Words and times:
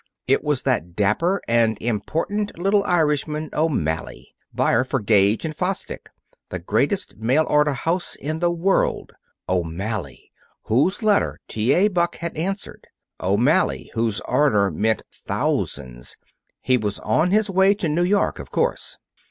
It 0.27 0.43
was 0.43 0.63
that 0.63 0.95
dapper 0.95 1.43
and 1.47 1.79
important 1.79 2.57
little 2.57 2.83
Irishman, 2.85 3.51
O'Malley, 3.53 4.33
buyer 4.51 4.83
for 4.83 4.99
Gage 4.99 5.43
& 5.51 5.55
Fosdick, 5.55 6.09
the 6.49 6.57
greatest 6.57 7.17
mail 7.17 7.45
order 7.47 7.73
house 7.73 8.15
in 8.15 8.39
the 8.39 8.49
world 8.49 9.11
O'Malley, 9.47 10.31
whose 10.63 11.03
letter 11.03 11.39
T. 11.47 11.71
A. 11.73 11.87
Buck 11.87 12.15
had 12.15 12.35
answered; 12.35 12.87
O'Malley, 13.19 13.91
whose 13.93 14.21
order 14.21 14.71
meant 14.71 15.03
thousands. 15.11 16.17
He 16.63 16.77
was 16.79 16.97
on 16.97 17.29
his 17.29 17.47
way 17.47 17.75
to 17.75 17.87
New 17.87 18.01
York, 18.03 18.39
of 18.39 18.49
course. 18.49 18.97